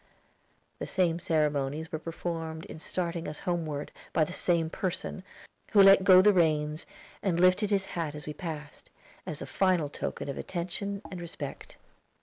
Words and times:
The 0.79 0.87
same 0.87 1.19
ceremonies 1.19 1.91
were 1.91 1.99
performed 1.99 2.65
in 2.65 2.79
starting 2.79 3.27
us 3.27 3.41
homeward, 3.41 3.91
by 4.13 4.23
the 4.23 4.33
same 4.33 4.67
person, 4.67 5.23
who 5.73 5.83
let 5.83 6.03
go 6.03 6.23
the 6.23 6.33
reins, 6.33 6.87
and 7.21 7.39
lifted 7.39 7.69
his 7.69 7.85
hat 7.93 8.15
as 8.15 8.25
we 8.25 8.33
passed, 8.33 8.89
as 9.27 9.37
the 9.37 9.45
final 9.45 9.89
token 9.89 10.27
of 10.27 10.39
attention 10.39 11.03
and 11.11 11.21
respect. 11.21 11.77